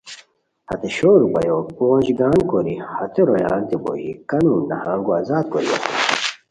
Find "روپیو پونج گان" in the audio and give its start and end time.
1.23-2.37